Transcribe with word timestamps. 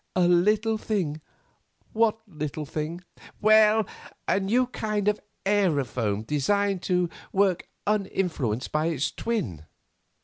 "A 0.15 0.27
little 0.27 0.79
thing? 0.79 1.21
What 1.93 2.17
little 2.27 2.65
thing?" 2.65 3.01
"Well, 3.39 3.85
a 4.27 4.39
new 4.39 4.65
kind 4.65 5.07
of 5.07 5.19
aerophone 5.45 6.25
designed 6.25 6.81
to 6.89 7.07
work 7.31 7.69
uninfluenced 7.85 8.71
by 8.71 8.87
its 8.87 9.11
twin." 9.11 9.67